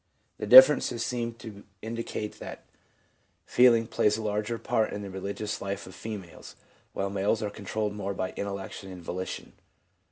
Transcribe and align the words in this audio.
The 0.39 0.47
differences 0.47 1.05
seem 1.05 1.35
to 1.35 1.63
indicate 1.83 2.39
that 2.39 2.63
feeling 3.45 3.85
plays 3.85 4.17
a 4.17 4.23
larger 4.23 4.57
part 4.57 4.93
in 4.93 5.03
the 5.03 5.11
religious 5.11 5.61
life 5.61 5.85
of 5.85 5.93
females', 5.93 6.55
while 6.93 7.11
males 7.11 7.43
are 7.43 7.51
controlled 7.51 7.93
more 7.93 8.15
by 8.15 8.31
intellection 8.31 8.91
and 8.91 9.03
volition. 9.03 9.53